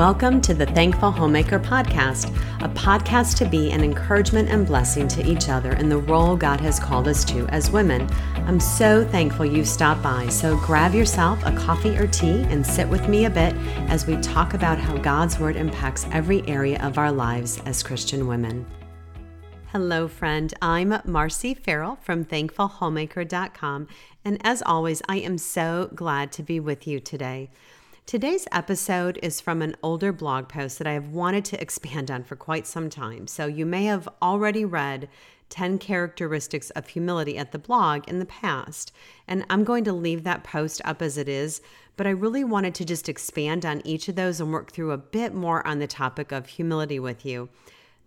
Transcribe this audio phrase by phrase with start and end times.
[0.00, 5.30] Welcome to the Thankful Homemaker Podcast, a podcast to be an encouragement and blessing to
[5.30, 8.08] each other in the role God has called us to as women.
[8.46, 12.88] I'm so thankful you stopped by, so grab yourself a coffee or tea and sit
[12.88, 13.54] with me a bit
[13.90, 18.26] as we talk about how God's Word impacts every area of our lives as Christian
[18.26, 18.64] women.
[19.66, 20.54] Hello, friend.
[20.62, 23.86] I'm Marci Ferrell from thankfulhomemaker.com,
[24.24, 27.50] and as always, I am so glad to be with you today.
[28.10, 32.24] Today's episode is from an older blog post that I have wanted to expand on
[32.24, 33.28] for quite some time.
[33.28, 35.08] So you may have already read
[35.48, 38.90] 10 characteristics of humility at the blog in the past.
[39.28, 41.62] And I'm going to leave that post up as it is,
[41.96, 44.98] but I really wanted to just expand on each of those and work through a
[44.98, 47.48] bit more on the topic of humility with you.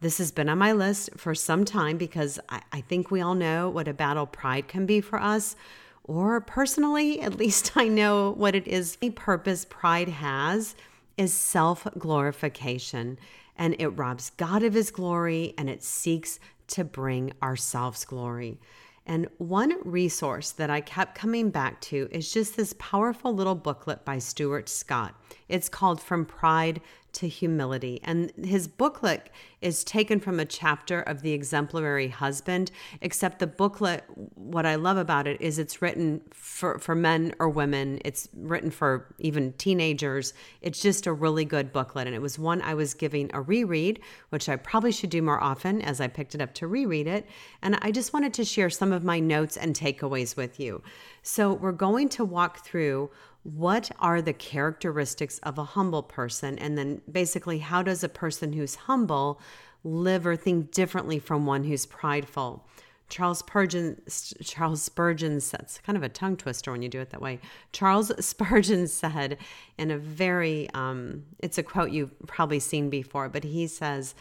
[0.02, 3.36] This has been on my list for some time because I, I think we all
[3.36, 5.56] know what a battle pride can be for us
[6.04, 8.98] or personally, at least I know what it is.
[8.98, 10.76] The purpose pride has
[11.18, 13.20] is self glorification,
[13.56, 18.60] and it robs God of his glory and it seeks to bring ourselves glory.
[19.06, 24.06] And one resource that I kept coming back to is just this powerful little booklet
[24.06, 25.14] by Stuart Scott.
[25.50, 26.80] It's called From Pride
[27.14, 28.00] to humility.
[28.04, 29.30] And his booklet
[29.62, 32.70] is taken from a chapter of The Exemplary Husband,
[33.02, 34.04] except the booklet,
[34.36, 38.72] what I love about it is it's written for, for men or women, it's written
[38.72, 40.34] for even teenagers.
[40.62, 42.08] It's just a really good booklet.
[42.08, 45.42] And it was one I was giving a reread, which I probably should do more
[45.42, 47.26] often as I picked it up to reread it.
[47.62, 50.82] And I just wanted to share some of my notes and takeaways with you.
[51.22, 53.10] So we're going to walk through
[53.44, 56.58] what are the characteristics of a humble person?
[56.58, 59.40] And then basically, how does a person who's humble
[59.84, 62.66] live or think differently from one who's prideful?
[63.10, 64.02] Charles Spurgeon,
[64.44, 67.40] Charles Spurgeon says, kind of a tongue twister when you do it that way.
[67.72, 69.38] Charles Spurgeon said
[69.78, 74.16] in a very, um, it's a quote you've probably seen before, but he says,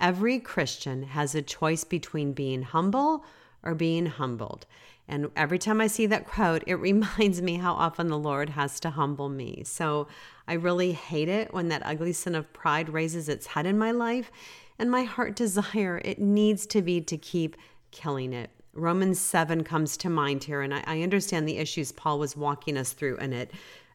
[0.00, 3.24] Every Christian has a choice between being humble
[3.64, 4.64] or being humbled.
[5.08, 8.78] And every time I see that quote, it reminds me how often the Lord has
[8.80, 9.62] to humble me.
[9.64, 10.06] So
[10.46, 13.90] I really hate it when that ugly sin of pride raises its head in my
[13.90, 14.30] life.
[14.78, 17.56] And my heart desire, it needs to be to keep
[17.90, 18.50] killing it.
[18.74, 22.76] Romans 7 comes to mind here, and I, I understand the issues Paul was walking
[22.76, 23.50] us through in it.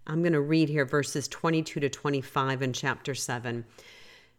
[0.08, 3.64] I'm going to read here verses 22 to 25 in chapter 7.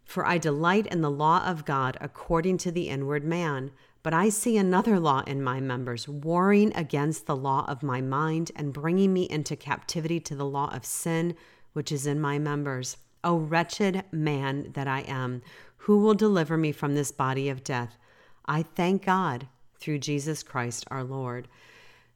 [0.04, 3.70] For I delight in the law of God according to the inward man
[4.04, 8.52] but I see another law in my members, warring against the law of my mind
[8.54, 11.34] and bringing me into captivity to the law of sin,
[11.72, 12.98] which is in my members.
[13.24, 15.40] O wretched man that I am,
[15.78, 17.96] who will deliver me from this body of death?
[18.44, 19.48] I thank God
[19.80, 21.48] through Jesus Christ our Lord.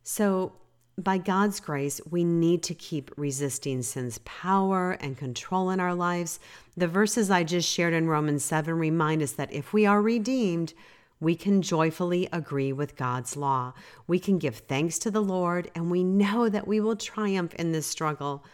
[0.03, 0.53] So,
[0.99, 6.41] by God's grace, we need to keep resisting sin's power and control in our lives.
[6.77, 10.75] The verses I just shared in Romans 7 remind us that if we are redeemed,
[11.21, 13.73] we can joyfully agree with God's law.
[14.07, 17.73] We can give thanks to the Lord, and we know that we will triumph in
[17.73, 18.45] this struggle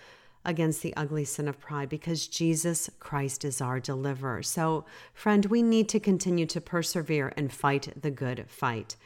[0.45, 4.43] against the ugly sin of pride because Jesus Christ is our deliverer.
[4.43, 8.97] So, friend, we need to continue to persevere and fight the good fight.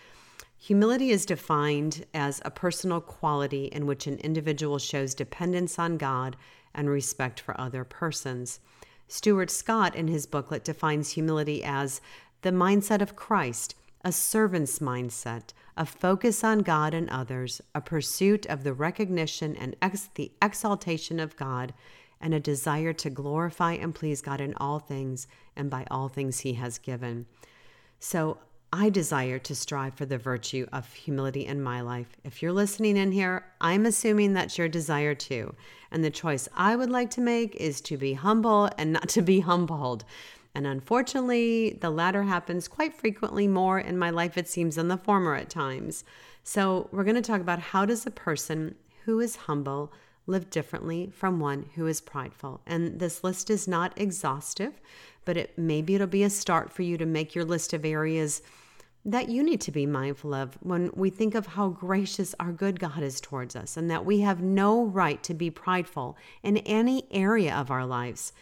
[0.61, 6.37] Humility is defined as a personal quality in which an individual shows dependence on God
[6.75, 8.59] and respect for other persons.
[9.07, 12.01] Stuart Scott, in his booklet, defines humility as
[12.43, 18.47] the mindset of Christ, a servant's mindset, a focus on God and others, a pursuit
[18.47, 21.75] of the recognition and ex- the exaltation of God,
[22.21, 26.41] and a desire to glorify and please God in all things and by all things
[26.41, 27.27] He has given.
[28.01, 28.39] So,
[28.71, 32.19] I desire to strive for the virtue of humility in my life.
[32.23, 35.55] If you're listening in here, I'm assuming that's your desire too.
[35.91, 39.23] And the choice I would like to make is to be humble and not to
[39.23, 40.05] be humbled.
[40.59, 44.97] And unfortunately, the latter happens quite frequently more in my life, it seems, than the
[44.97, 46.03] former at times.
[46.43, 48.75] So, we're going to talk about how does a person
[49.05, 49.93] who is humble
[50.27, 52.61] live differently from one who is prideful.
[52.67, 54.81] And this list is not exhaustive,
[55.25, 58.43] but it maybe it'll be a start for you to make your list of areas
[59.05, 62.81] that you need to be mindful of when we think of how gracious our good
[62.81, 67.05] God is towards us and that we have no right to be prideful in any
[67.13, 68.33] area of our lives.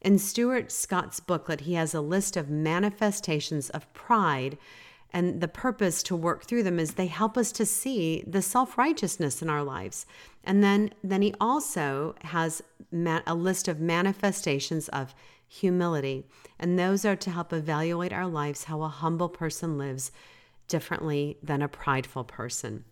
[0.00, 4.56] In Stuart Scott's booklet, he has a list of manifestations of pride.
[5.12, 8.78] And the purpose to work through them is they help us to see the self
[8.78, 10.06] righteousness in our lives.
[10.44, 12.62] And then, then he also has
[12.92, 15.14] a list of manifestations of
[15.46, 16.24] humility.
[16.58, 20.12] And those are to help evaluate our lives how a humble person lives
[20.68, 22.84] differently than a prideful person.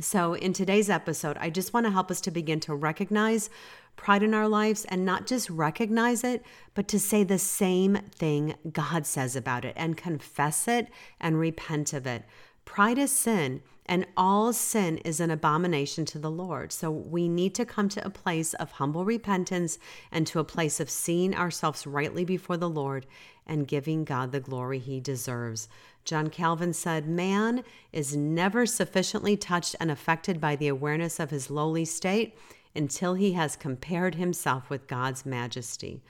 [0.00, 3.48] So, in today's episode, I just want to help us to begin to recognize
[3.96, 6.44] pride in our lives and not just recognize it,
[6.74, 10.88] but to say the same thing God says about it and confess it
[11.20, 12.24] and repent of it.
[12.64, 16.72] Pride is sin, and all sin is an abomination to the Lord.
[16.72, 19.78] So we need to come to a place of humble repentance
[20.10, 23.06] and to a place of seeing ourselves rightly before the Lord
[23.46, 25.68] and giving God the glory he deserves.
[26.04, 27.62] John Calvin said, Man
[27.92, 32.36] is never sufficiently touched and affected by the awareness of his lowly state
[32.76, 36.02] until he has compared himself with God's majesty.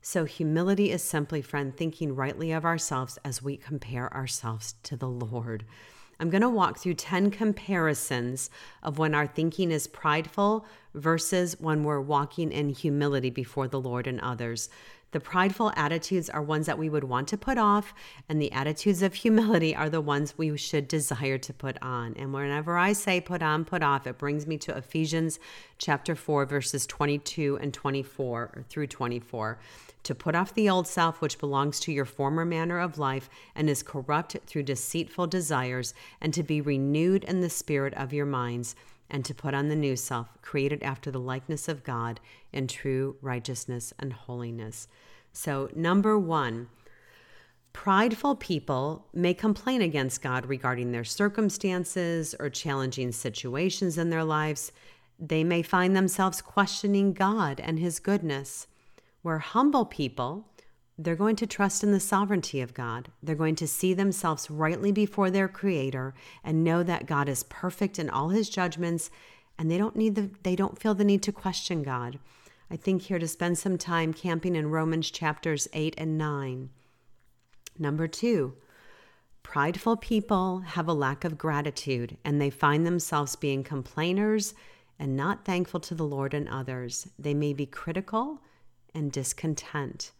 [0.00, 5.08] So, humility is simply, friend, thinking rightly of ourselves as we compare ourselves to the
[5.08, 5.64] Lord.
[6.20, 8.50] I'm going to walk through 10 comparisons
[8.82, 10.64] of when our thinking is prideful
[10.94, 14.68] versus when we're walking in humility before the Lord and others.
[15.14, 17.94] The prideful attitudes are ones that we would want to put off,
[18.28, 22.14] and the attitudes of humility are the ones we should desire to put on.
[22.18, 25.38] And whenever I say put on, put off, it brings me to Ephesians
[25.78, 29.60] chapter 4, verses 22 and 24 through 24.
[30.02, 33.70] To put off the old self, which belongs to your former manner of life and
[33.70, 38.74] is corrupt through deceitful desires, and to be renewed in the spirit of your minds
[39.10, 42.20] and to put on the new self, created after the likeness of God
[42.52, 44.88] in true righteousness and holiness.
[45.32, 46.68] So, number one,
[47.72, 54.72] prideful people may complain against God regarding their circumstances or challenging situations in their lives.
[55.18, 58.68] They may find themselves questioning God and His goodness.
[59.22, 60.46] Where humble people
[60.96, 63.10] they're going to trust in the sovereignty of God.
[63.22, 66.14] They're going to see themselves rightly before their creator
[66.44, 69.10] and know that God is perfect in all his judgments
[69.58, 72.18] and they don't need the they don't feel the need to question God.
[72.70, 76.70] I think here to spend some time camping in Romans chapters 8 and 9.
[77.78, 78.54] Number 2.
[79.42, 84.54] Prideful people have a lack of gratitude and they find themselves being complainers
[84.98, 87.08] and not thankful to the Lord and others.
[87.18, 88.40] They may be critical
[88.94, 90.12] and discontent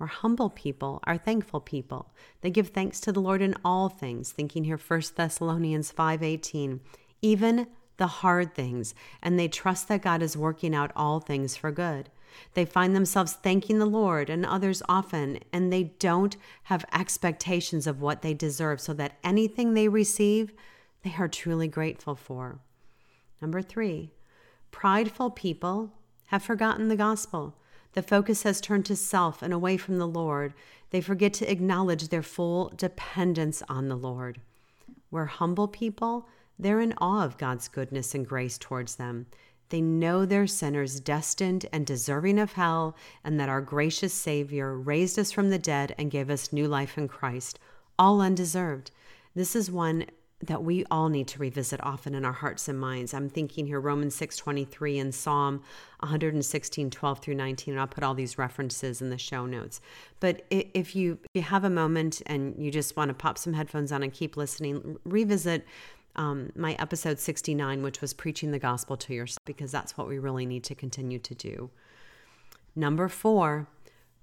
[0.00, 2.12] or humble people are thankful people.
[2.40, 6.80] They give thanks to the Lord in all things, thinking here 1 Thessalonians 5:18,
[7.20, 7.66] even
[7.96, 12.10] the hard things, and they trust that God is working out all things for good.
[12.54, 18.00] They find themselves thanking the Lord and others often, and they don't have expectations of
[18.00, 20.52] what they deserve, so that anything they receive,
[21.02, 22.60] they are truly grateful for.
[23.40, 24.12] Number three,
[24.70, 25.92] prideful people
[26.26, 27.56] have forgotten the gospel.
[27.94, 30.54] The focus has turned to self and away from the Lord.
[30.90, 34.40] They forget to acknowledge their full dependence on the Lord.
[35.10, 39.26] Where humble people, they're in awe of God's goodness and grace towards them.
[39.70, 45.18] They know they're sinners destined and deserving of hell, and that our gracious Savior raised
[45.18, 47.58] us from the dead and gave us new life in Christ,
[47.98, 48.90] all undeserved.
[49.34, 50.06] This is one
[50.40, 53.12] that we all need to revisit often in our hearts and minds.
[53.12, 55.62] I'm thinking here Romans 6:23 and Psalm
[56.00, 59.80] 116 12 through 19 and I'll put all these references in the show notes.
[60.20, 63.52] But if you if you have a moment and you just want to pop some
[63.52, 65.66] headphones on and keep listening, revisit
[66.14, 70.18] um, my episode 69, which was preaching the gospel to yourself, because that's what we
[70.18, 71.70] really need to continue to do.
[72.74, 73.68] Number four,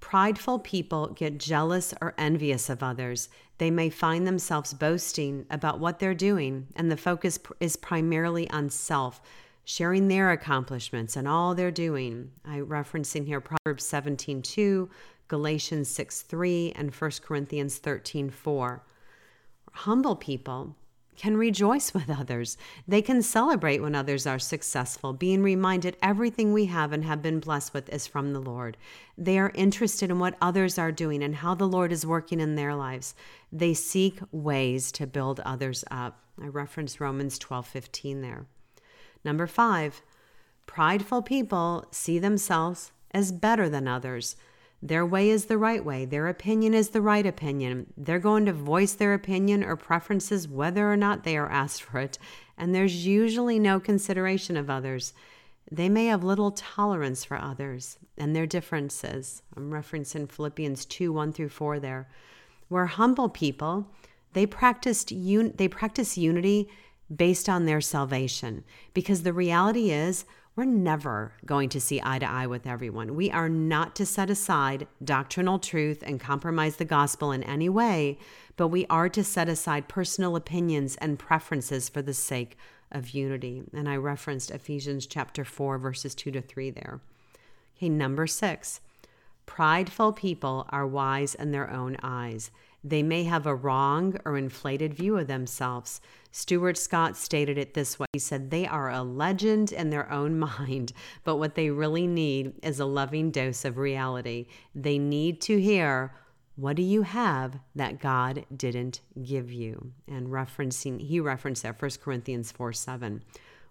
[0.05, 3.27] Prideful people get jealous or envious of others.
[3.57, 8.69] They may find themselves boasting about what they're doing, and the focus is primarily on
[8.69, 9.19] self,
[9.63, 12.33] sharing their accomplishments and all they're doing.
[12.45, 14.91] I referencing here Proverbs 17:2,
[15.27, 18.81] Galatians 6:3, and 1 Corinthians 13:4.
[19.71, 20.75] Humble people
[21.15, 22.57] can rejoice with others.
[22.87, 27.39] They can celebrate when others are successful, being reminded everything we have and have been
[27.39, 28.77] blessed with is from the Lord.
[29.17, 32.55] They are interested in what others are doing and how the Lord is working in
[32.55, 33.15] their lives.
[33.51, 36.21] They seek ways to build others up.
[36.41, 38.45] I reference Romans 12 15 there.
[39.23, 40.01] Number five,
[40.65, 44.35] prideful people see themselves as better than others.
[44.85, 46.05] Their way is the right way.
[46.05, 47.91] Their opinion is the right opinion.
[47.97, 51.99] They're going to voice their opinion or preferences whether or not they are asked for
[51.99, 52.19] it,
[52.55, 55.11] and there's usually no consideration of others.
[55.71, 59.41] They may have little tolerance for others and their differences.
[59.57, 62.07] I'm referencing Philippians 2 1 through 4 there.
[62.67, 63.87] Where humble people,
[64.33, 66.69] they, practiced un- they practice unity
[67.13, 68.63] based on their salvation
[68.93, 70.25] because the reality is
[70.55, 73.15] we're never going to see eye to eye with everyone.
[73.15, 78.17] We are not to set aside doctrinal truth and compromise the gospel in any way,
[78.55, 82.57] but we are to set aside personal opinions and preferences for the sake
[82.91, 83.63] of unity.
[83.73, 87.01] And I referenced Ephesians chapter 4, verses 2 to 3 there.
[87.77, 88.79] Okay, number six.
[89.45, 92.49] Prideful people are wise in their own eyes.
[92.87, 96.01] They may have a wrong or inflated view of themselves.
[96.31, 100.37] Stuart Scott stated it this way He said, They are a legend in their own
[100.59, 104.45] mind, but what they really need is a loving dose of reality.
[104.75, 106.13] They need to hear,
[106.57, 109.91] what do you have that God didn't give you?
[110.07, 113.23] And referencing, he referenced that 1 Corinthians 4 7,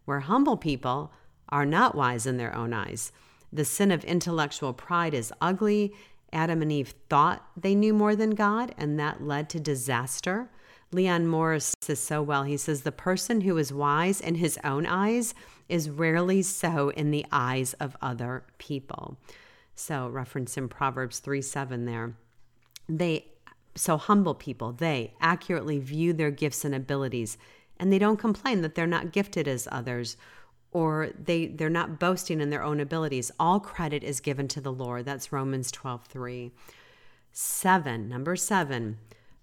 [0.07, 1.13] where humble people
[1.51, 3.13] are not wise in their own eyes.
[3.53, 5.95] The sin of intellectual pride is ugly
[6.35, 10.51] Adam and Eve thought they knew more than God, and that led to disaster.
[10.93, 12.45] Leon Morris says so well.
[12.45, 15.35] He says, The person who is wise in his own eyes
[15.69, 19.17] is rarely so in the eyes of other people.
[19.75, 22.15] So, reference in Proverbs 3 7 there.
[22.89, 23.27] They,
[23.75, 27.39] so humble people, they accurately view their gifts and abilities,
[27.79, 30.17] and they don't complain that they're not gifted as others
[30.75, 33.31] or they they're not boasting in their own abilities.
[33.41, 35.07] All credit is given to the lord.
[35.07, 36.53] That's romans 12 3
[37.33, 38.99] 7 number 7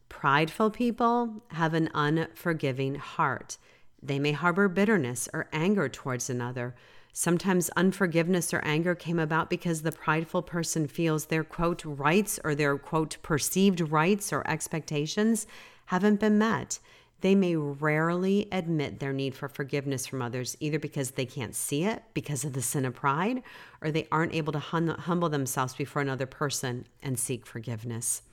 [0.09, 3.57] prideful people have an unforgiving heart.
[4.03, 6.75] They may harbor bitterness or anger towards another.
[7.13, 12.55] Sometimes unforgiveness or anger came about because the prideful person feels their quote rights or
[12.55, 15.47] their quote perceived rights or expectations
[15.85, 16.79] haven't been met
[17.21, 21.83] they may rarely admit their need for forgiveness from others, either because they can't see
[21.83, 23.43] it because of the sin of pride,
[23.81, 28.23] or they aren't able to hum- humble themselves before another person and seek forgiveness.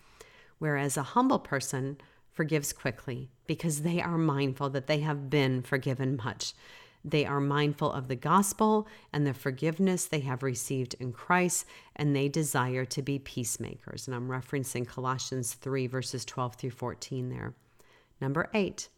[0.59, 1.99] Whereas a humble person
[2.33, 6.54] forgives quickly because they are mindful that they have been forgiven much.
[7.04, 12.14] They are mindful of the gospel and the forgiveness they have received in Christ, and
[12.14, 14.07] they desire to be peacemakers.
[14.07, 17.54] And I'm referencing Colossians 3, verses 12 through 14 there.
[18.20, 18.88] Number eight,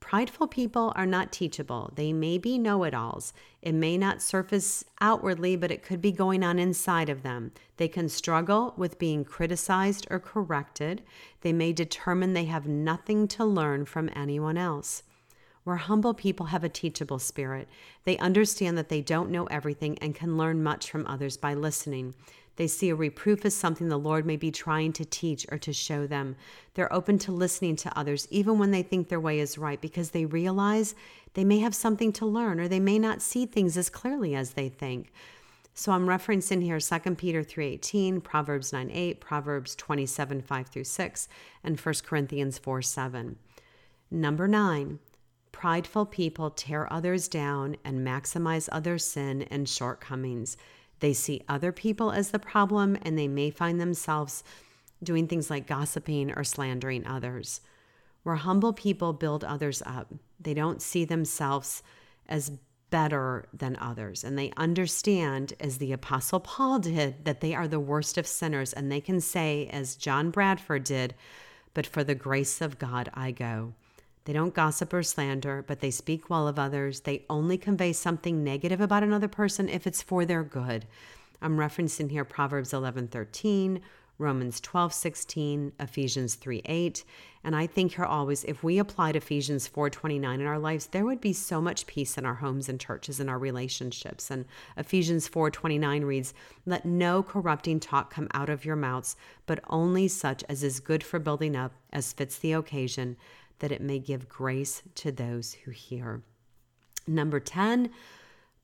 [0.00, 1.92] prideful people are not teachable.
[1.94, 3.32] They may be know it alls.
[3.62, 7.52] It may not surface outwardly, but it could be going on inside of them.
[7.76, 11.02] They can struggle with being criticized or corrected.
[11.42, 15.04] They may determine they have nothing to learn from anyone else.
[15.64, 17.68] Where humble people have a teachable spirit,
[18.04, 22.14] they understand that they don't know everything and can learn much from others by listening.
[22.56, 25.72] They see a reproof as something the Lord may be trying to teach or to
[25.72, 26.36] show them.
[26.74, 30.10] They're open to listening to others, even when they think their way is right, because
[30.10, 30.94] they realize
[31.34, 34.50] they may have something to learn or they may not see things as clearly as
[34.50, 35.12] they think.
[35.74, 41.28] So I'm referencing here 2 Peter 3:18, Proverbs 9:8, Proverbs 27, 5 through 6,
[41.64, 43.38] and 1 Corinthians 4, 7.
[44.10, 44.98] Number nine,
[45.52, 50.56] prideful people tear others down and maximize other sin and shortcomings.
[51.00, 54.42] They see other people as the problem and they may find themselves
[55.02, 57.60] doing things like gossiping or slandering others.
[58.22, 61.82] Where humble people build others up, they don't see themselves
[62.28, 62.52] as
[62.90, 64.22] better than others.
[64.22, 68.72] And they understand, as the Apostle Paul did, that they are the worst of sinners.
[68.72, 71.14] And they can say, as John Bradford did,
[71.74, 73.72] But for the grace of God I go.
[74.24, 77.00] They don't gossip or slander, but they speak well of others.
[77.00, 80.86] They only convey something negative about another person if it's for their good.
[81.40, 83.80] I'm referencing here Proverbs 11:13,
[84.18, 87.02] Romans 12:16, Ephesians 3:8,
[87.42, 91.20] and I think here always if we applied Ephesians 4:29 in our lives, there would
[91.20, 94.30] be so much peace in our homes and churches and our relationships.
[94.30, 94.44] And
[94.76, 96.32] Ephesians 4:29 reads,
[96.64, 101.02] "Let no corrupting talk come out of your mouths, but only such as is good
[101.02, 103.16] for building up as fits the occasion."
[103.62, 106.20] That it may give grace to those who hear.
[107.06, 107.90] Number 10,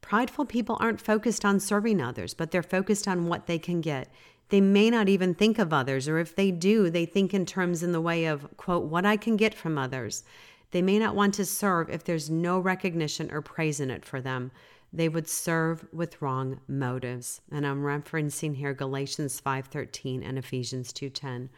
[0.01, 4.13] prideful people aren't focused on serving others, but they're focused on what they can get.
[4.49, 7.85] They may not even think of others, or if they do, they think in terms
[7.85, 10.25] in the way of, quote, what I can get from others.
[10.73, 14.21] They may not want to serve if there's no recognition or praise in it for
[14.21, 14.51] them.
[14.93, 17.41] They would serve with wrong motives.
[17.53, 21.51] And I'm referencing here Galatians 5:13 and Ephesians 2:10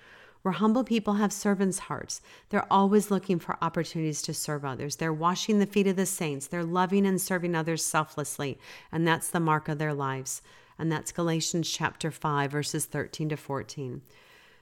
[0.43, 2.21] where humble people have servants' hearts.
[2.49, 4.97] They're always looking for opportunities to serve others.
[4.97, 6.47] They're washing the feet of the saints.
[6.47, 8.59] They're loving and serving others selflessly.
[8.91, 10.43] And that's the mark of their lives.
[10.79, 14.01] And that's Galatians chapter 5, verses 13 to 14.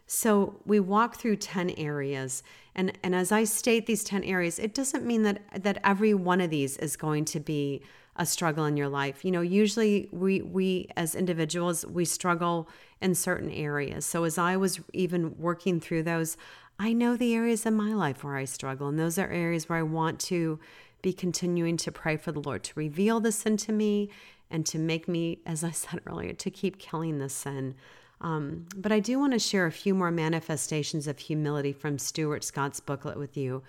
[0.07, 2.43] So we walk through 10 areas.
[2.75, 6.41] And, and as I state these 10 areas, it doesn't mean that, that every one
[6.41, 7.83] of these is going to be
[8.19, 9.25] a struggle in your life.
[9.25, 12.69] You know, usually we we as individuals we struggle
[13.01, 14.05] in certain areas.
[14.05, 16.37] So as I was even working through those,
[16.79, 19.79] I know the areas in my life where I struggle and those are areas where
[19.79, 20.59] I want to
[21.01, 24.11] be continuing to pray for the Lord to reveal the sin to me
[24.51, 27.75] and to make me, as I said earlier, to keep killing the sin.
[28.21, 32.43] Um, but I do want to share a few more manifestations of humility from Stuart
[32.43, 33.63] Scott's booklet with you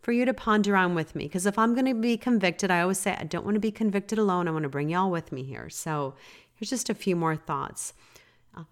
[0.00, 1.24] for you to ponder on with me.
[1.24, 3.70] Because if I'm going to be convicted, I always say, I don't want to be
[3.70, 4.48] convicted alone.
[4.48, 5.68] I want to bring y'all with me here.
[5.68, 6.14] So
[6.54, 7.92] here's just a few more thoughts.
[8.56, 8.64] Uh,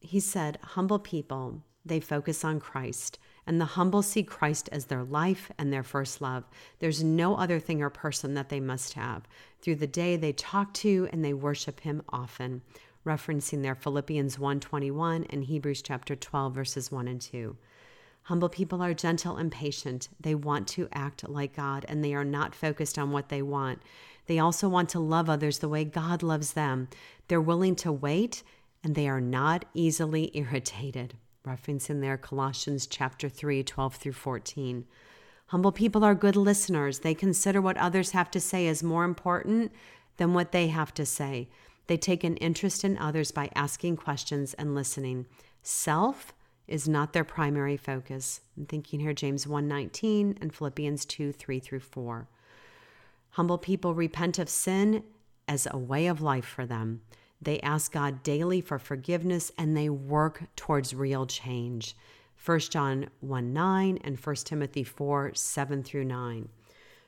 [0.00, 5.04] he said, Humble people, they focus on Christ And the humble see Christ as their
[5.04, 6.44] life and their first love.
[6.78, 9.28] There's no other thing or person that they must have.
[9.60, 12.62] Through the day they talk to and they worship him often,
[13.04, 17.56] referencing their Philippians 1:21 and Hebrews chapter 12 verses 1 and 2.
[18.24, 20.08] Humble people are gentle and patient.
[20.18, 23.82] They want to act like God and they are not focused on what they want.
[24.26, 26.88] They also want to love others the way God loves them.
[27.28, 28.42] They're willing to wait
[28.82, 31.14] and they are not easily irritated.
[31.46, 34.86] Referencing there Colossians chapter 3, 12 through 14.
[35.48, 37.00] Humble people are good listeners.
[37.00, 39.70] They consider what others have to say as more important
[40.16, 41.48] than what they have to say.
[41.86, 45.26] They take an interest in others by asking questions and listening.
[45.62, 46.32] Self
[46.66, 48.40] is not their primary focus.
[48.56, 52.28] I'm thinking here James 1:19 and Philippians 2, 3 through 4.
[53.30, 55.04] Humble people repent of sin
[55.46, 57.02] as a way of life for them.
[57.40, 61.96] They ask God daily for forgiveness and they work towards real change.
[62.42, 66.48] 1 John 1 9 and 1 Timothy 4 7 through 9.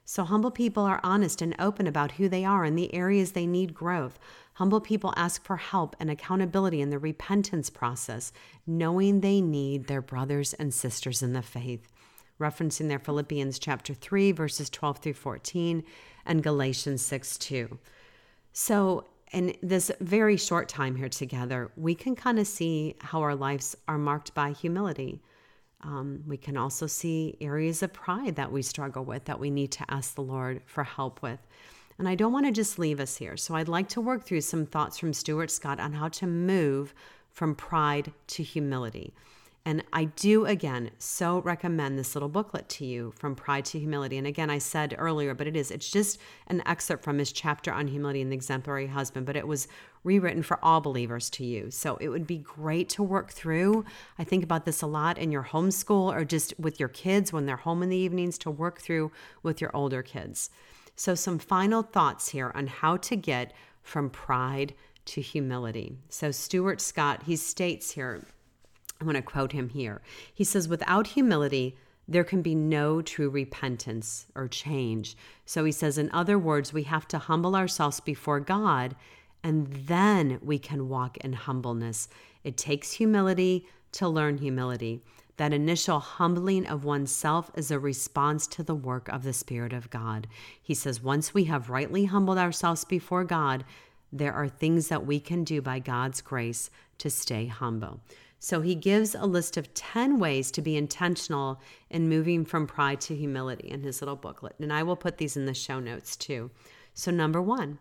[0.09, 3.45] So, humble people are honest and open about who they are and the areas they
[3.45, 4.21] need growth.
[4.55, 8.33] Humble people ask for help and accountability in the repentance process,
[8.69, 11.89] knowing they need their brothers and sisters in the faith.
[12.39, 15.83] Referencing their Philippians chapter 3, verses 12 through 14,
[16.25, 17.77] and Galatians 6 2.
[18.53, 23.35] So, in this very short time here together, we can kind of see how our
[23.35, 25.21] lives are marked by humility.
[25.83, 29.73] Um, we can also see areas of pride that we struggle with that we need
[29.73, 31.40] to ask the Lord for help with.
[31.99, 33.37] And I don't want to just leave us here.
[33.37, 36.95] So I'd like to work through some thoughts from Stuart Scott on how to move
[37.30, 39.14] from pride to humility.
[39.66, 44.16] And I do, again, so recommend this little booklet to you from Pride to Humility.
[44.16, 47.73] And again, I said earlier, but it is, it's just an excerpt from his chapter
[47.73, 49.66] on humility and the exemplary husband, but it was
[50.04, 51.75] rewritten for all believers to use.
[51.75, 53.85] So it would be great to work through.
[54.20, 57.46] I think about this a lot in your homeschool or just with your kids when
[57.46, 59.11] they're home in the evenings to work through
[59.42, 60.49] with your older kids.
[60.94, 64.75] So, some final thoughts here on how to get from pride
[65.06, 65.96] to humility.
[66.09, 68.24] So, Stuart Scott, he states here,
[69.00, 70.00] I want to quote him here.
[70.32, 71.76] He says, Without humility,
[72.09, 75.16] there can be no true repentance or change.
[75.44, 78.94] So he says, in other words, we have to humble ourselves before God
[79.42, 82.09] and then we can walk in humbleness.
[82.42, 85.02] It takes humility to learn humility.
[85.37, 89.90] That initial humbling of oneself is a response to the work of the Spirit of
[89.90, 90.26] God.
[90.61, 93.64] He says, once we have rightly humbled ourselves before God,
[94.12, 98.00] there are things that we can do by God's grace to stay humble.
[98.38, 103.01] So he gives a list of 10 ways to be intentional in moving from pride
[103.03, 104.55] to humility in his little booklet.
[104.61, 106.51] And I will put these in the show notes too.
[106.94, 107.79] So, number one,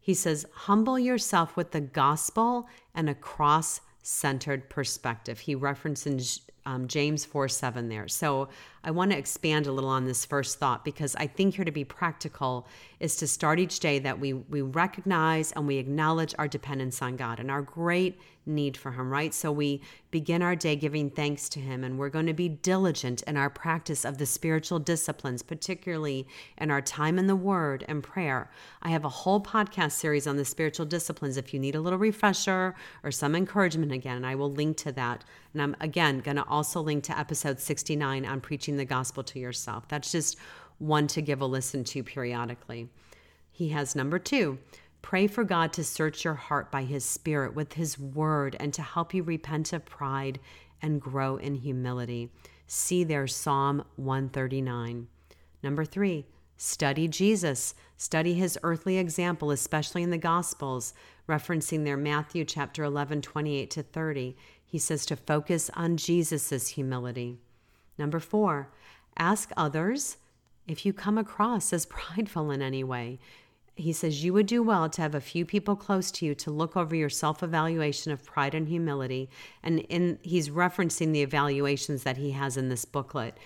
[0.00, 5.40] he says, humble yourself with the gospel and a cross centered perspective.
[5.40, 8.08] He references um, James 4 7 there.
[8.08, 8.48] So
[8.82, 11.72] I want to expand a little on this first thought because I think here to
[11.72, 12.66] be practical
[13.00, 17.16] is to start each day that we, we recognize and we acknowledge our dependence on
[17.16, 19.32] God and our great need for Him, right?
[19.32, 23.22] So we begin our day giving thanks to Him and we're going to be diligent
[23.22, 26.26] in our practice of the spiritual disciplines, particularly
[26.58, 28.50] in our time in the Word and prayer.
[28.82, 31.98] I have a whole podcast series on the spiritual disciplines if you need a little
[31.98, 35.24] refresher or some encouragement again, and I will link to that.
[35.54, 39.38] And I'm again going to also link to episode 69 on preaching the gospel to
[39.38, 39.88] yourself.
[39.88, 40.36] That's just
[40.78, 42.90] one to give a listen to periodically.
[43.50, 44.58] He has number two.
[45.00, 48.82] Pray for God to search your heart by His Spirit with His Word and to
[48.82, 50.40] help you repent of pride
[50.82, 52.30] and grow in humility.
[52.66, 55.06] See there Psalm 139.
[55.62, 57.74] Number three, study Jesus.
[57.96, 60.94] Study his earthly example, especially in the Gospels,
[61.28, 64.36] referencing there Matthew chapter 11, 28 to 30.
[64.74, 67.38] He says to focus on Jesus' humility.
[67.96, 68.70] Number four,
[69.16, 70.16] ask others
[70.66, 73.20] if you come across as prideful in any way.
[73.76, 76.50] He says you would do well to have a few people close to you to
[76.50, 79.30] look over your self evaluation of pride and humility.
[79.62, 83.38] And in, he's referencing the evaluations that he has in this booklet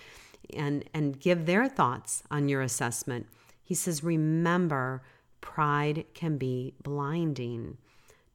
[0.55, 3.27] and, and give their thoughts on your assessment.
[3.63, 5.03] He says, remember,
[5.41, 7.77] pride can be blinding.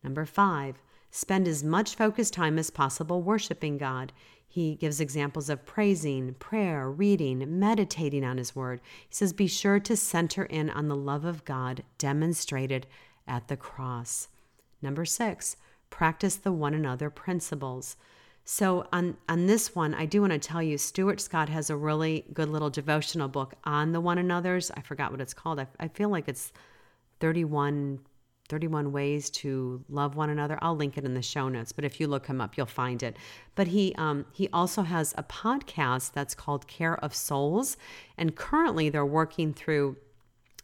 [0.05, 0.77] Number five,
[1.17, 4.13] Spend as much focused time as possible worshiping God.
[4.49, 8.81] He gives examples of praising, prayer, reading, meditating on His Word.
[9.09, 12.89] He says, Be sure to center in on the love of God demonstrated
[13.29, 14.27] at the cross.
[14.83, 15.57] Number six,
[15.89, 17.97] practice the one another principles.
[18.45, 21.77] So, on, on this one, I do want to tell you, Stuart Scott has a
[21.77, 24.73] really good little devotional book on the one another's.
[24.73, 25.61] I forgot what it's called.
[25.61, 26.53] I, I feel like it's
[27.21, 28.01] 31
[28.55, 30.57] 31 Ways to Love One Another.
[30.63, 33.03] I'll link it in the show notes, but if you look him up, you'll find
[33.03, 33.17] it.
[33.57, 37.77] But he um, he also has a podcast that's called Care of Souls,
[38.17, 39.97] and currently they're working through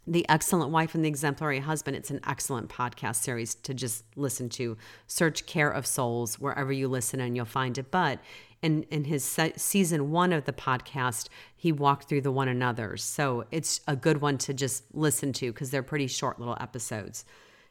[0.06, 1.96] the Excellent Wife and the Exemplary Husband.
[1.96, 4.76] It's an excellent podcast series to just listen to.
[5.08, 7.90] Search Care of Souls wherever you listen and you'll find it.
[7.90, 8.20] But
[8.62, 13.02] in, in his se- season one of the podcast, he walked through the one another's.
[13.02, 17.24] So it's a good one to just listen to because they're pretty short little episodes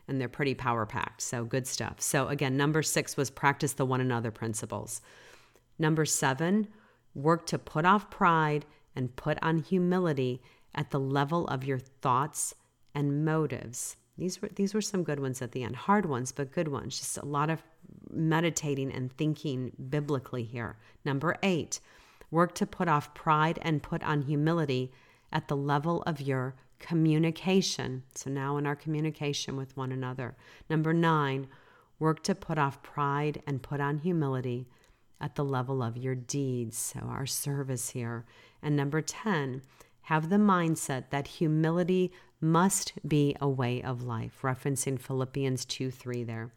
[0.09, 1.21] and they're pretty power packed.
[1.21, 2.01] So good stuff.
[2.01, 5.01] So again, number six was practice the one another principles.
[5.77, 6.67] Number seven,
[7.13, 10.41] work to put off pride and put on humility
[10.75, 12.53] at the level of your thoughts
[12.93, 13.95] and motives.
[14.17, 15.75] These were these were some good ones at the end.
[15.75, 16.99] Hard ones, but good ones.
[16.99, 17.63] Just a lot of
[18.11, 20.77] meditating and thinking biblically here.
[21.05, 21.79] Number 8.
[22.31, 24.91] Work to put off pride and put on humility
[25.31, 28.03] at the level of your communication.
[28.15, 30.35] So now in our communication with one another.
[30.69, 31.47] Number 9.
[31.99, 34.67] Work to put off pride and put on humility
[35.19, 36.77] at the level of your deeds.
[36.77, 38.25] So our service here.
[38.61, 39.61] And number 10,
[40.03, 42.11] have the mindset that humility
[42.41, 46.51] must be a way of life, referencing Philippians 2 3 there.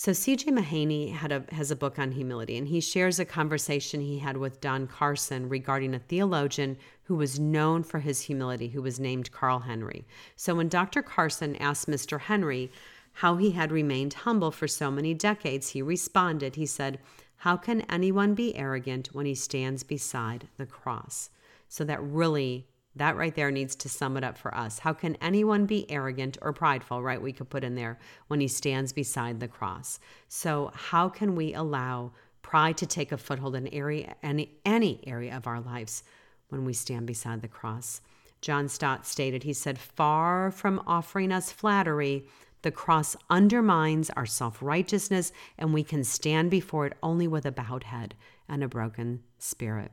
[0.00, 4.00] So CJ Mahaney had a, has a book on humility, and he shares a conversation
[4.00, 8.80] he had with Don Carson regarding a theologian who was known for his humility, who
[8.80, 10.06] was named Carl Henry.
[10.36, 11.02] So when Dr.
[11.02, 12.18] Carson asked Mr.
[12.18, 12.72] Henry
[13.12, 16.98] how he had remained humble for so many decades, he responded, he said,
[17.36, 21.28] How can anyone be arrogant when he stands beside the cross?
[21.68, 22.64] So that really
[22.96, 24.80] that right there needs to sum it up for us.
[24.80, 27.22] How can anyone be arrogant or prideful, right?
[27.22, 30.00] We could put in there when he stands beside the cross.
[30.28, 35.36] So, how can we allow pride to take a foothold in area any any area
[35.36, 36.02] of our lives
[36.48, 38.00] when we stand beside the cross?
[38.40, 42.26] John Stott stated, he said, "Far from offering us flattery,
[42.62, 47.84] the cross undermines our self-righteousness and we can stand before it only with a bowed
[47.84, 48.16] head
[48.48, 49.92] and a broken spirit."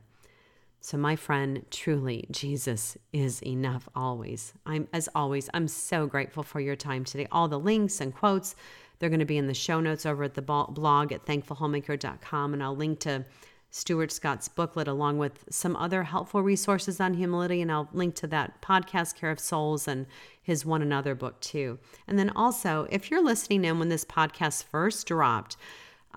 [0.80, 4.54] So, my friend, truly, Jesus is enough always.
[4.64, 7.26] I'm, as always, I'm so grateful for your time today.
[7.32, 8.54] All the links and quotes,
[8.98, 12.54] they're going to be in the show notes over at the blog at thankfulhomemaker.com.
[12.54, 13.24] And I'll link to
[13.70, 17.60] Stuart Scott's booklet along with some other helpful resources on humility.
[17.60, 20.06] And I'll link to that podcast, Care of Souls, and
[20.40, 21.78] his One Another book too.
[22.06, 25.56] And then also, if you're listening in when this podcast first dropped,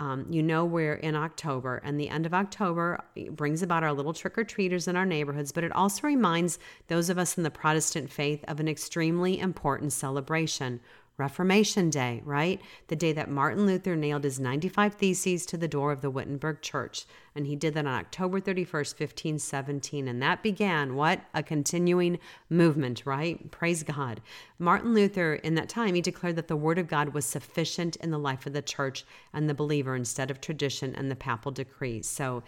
[0.01, 4.13] um, you know, we're in October, and the end of October brings about our little
[4.13, 7.51] trick or treaters in our neighborhoods, but it also reminds those of us in the
[7.51, 10.79] Protestant faith of an extremely important celebration
[11.21, 12.59] Reformation Day, right?
[12.87, 16.63] The day that Martin Luther nailed his 95 Theses to the door of the Wittenberg
[16.63, 17.05] Church.
[17.35, 20.07] And he did that on October 31st, 1517.
[20.07, 21.21] And that began what?
[21.35, 22.17] A continuing
[22.49, 23.51] movement, right?
[23.51, 24.19] Praise God.
[24.57, 28.09] Martin Luther, in that time, he declared that the Word of God was sufficient in
[28.09, 32.07] the life of the church and the believer instead of tradition and the papal decrees.
[32.07, 32.41] So,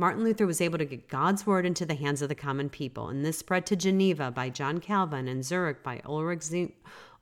[0.00, 3.08] Martin Luther was able to get God's word into the hands of the common people,
[3.08, 6.48] and this spread to Geneva by John Calvin and Zurich by Ulrich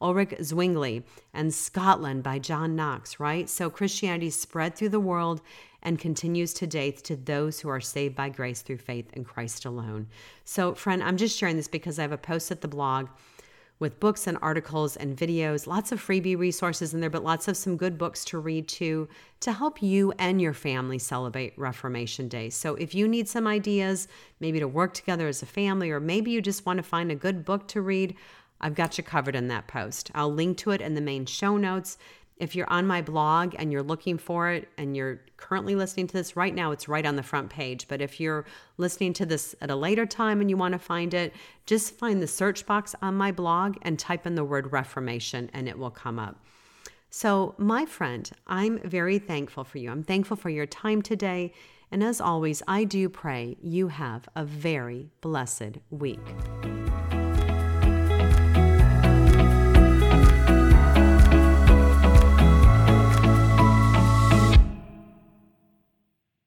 [0.00, 3.48] Ulrich Zwingli, and Scotland by John Knox, right?
[3.48, 5.40] So Christianity spread through the world
[5.82, 9.64] and continues to date to those who are saved by grace through faith in Christ
[9.64, 10.08] alone.
[10.44, 13.08] So, friend, I'm just sharing this because I have a post at the blog
[13.78, 17.56] with books and articles and videos, lots of freebie resources in there, but lots of
[17.56, 19.08] some good books to read too
[19.40, 22.50] to help you and your family celebrate Reformation Day.
[22.50, 24.08] So if you need some ideas,
[24.40, 27.16] maybe to work together as a family, or maybe you just want to find a
[27.16, 28.16] good book to read,
[28.60, 30.10] I've got you covered in that post.
[30.14, 31.98] I'll link to it in the main show notes.
[32.36, 36.12] If you're on my blog and you're looking for it and you're currently listening to
[36.12, 37.88] this right now, it's right on the front page.
[37.88, 38.44] But if you're
[38.76, 41.34] listening to this at a later time and you want to find it,
[41.66, 45.68] just find the search box on my blog and type in the word Reformation and
[45.68, 46.44] it will come up.
[47.10, 49.90] So, my friend, I'm very thankful for you.
[49.90, 51.54] I'm thankful for your time today.
[51.90, 56.20] And as always, I do pray you have a very blessed week.